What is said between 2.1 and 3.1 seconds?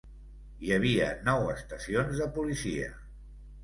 de policia.